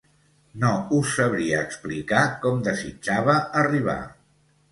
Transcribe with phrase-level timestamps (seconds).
[0.61, 0.69] No
[0.99, 3.99] us sabria explicar com desitjava arribar